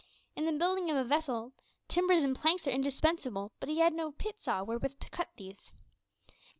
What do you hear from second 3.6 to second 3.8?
he